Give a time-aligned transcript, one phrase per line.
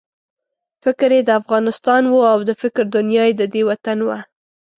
[0.83, 4.17] فکر یې د افغانستان وو او د فکر دنیا یې ددې وطن وه.